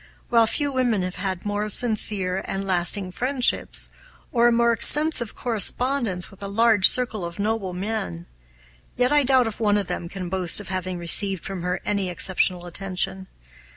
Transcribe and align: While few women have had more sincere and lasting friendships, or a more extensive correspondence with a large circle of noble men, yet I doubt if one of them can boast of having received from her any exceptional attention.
While 0.29 0.47
few 0.47 0.71
women 0.73 1.03
have 1.03 1.17
had 1.17 1.45
more 1.45 1.69
sincere 1.69 2.43
and 2.47 2.65
lasting 2.65 3.11
friendships, 3.11 3.89
or 4.31 4.47
a 4.47 4.51
more 4.51 4.71
extensive 4.71 5.35
correspondence 5.35 6.31
with 6.31 6.41
a 6.41 6.47
large 6.47 6.89
circle 6.89 7.23
of 7.23 7.37
noble 7.37 7.71
men, 7.73 8.25
yet 8.95 9.11
I 9.11 9.21
doubt 9.21 9.45
if 9.45 9.59
one 9.59 9.77
of 9.77 9.85
them 9.85 10.09
can 10.09 10.27
boast 10.27 10.59
of 10.59 10.69
having 10.69 10.97
received 10.97 11.45
from 11.45 11.61
her 11.61 11.79
any 11.85 12.09
exceptional 12.09 12.65
attention. 12.65 13.27